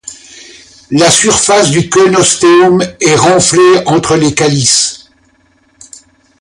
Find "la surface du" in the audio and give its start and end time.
0.89-1.87